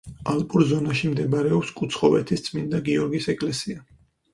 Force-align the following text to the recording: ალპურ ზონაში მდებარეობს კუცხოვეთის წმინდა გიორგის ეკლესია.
ალპურ 0.31 0.65
ზონაში 0.71 1.11
მდებარეობს 1.11 1.75
კუცხოვეთის 1.83 2.49
წმინდა 2.51 2.85
გიორგის 2.93 3.33
ეკლესია. 3.39 3.89